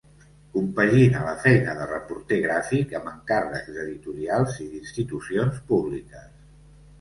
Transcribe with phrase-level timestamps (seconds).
[0.53, 6.27] Compagina la feina de reporter gràfic amb encàrrecs d'editorials i d'institucions públiques.